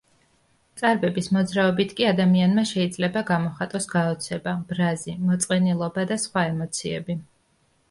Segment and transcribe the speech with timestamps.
[0.81, 7.21] წარბების მოძრაობით კი ადამიანმა შეიძლება გამოხატოს გაოცება, ბრაზი, მოწყენილობა და სხვა ემოციები.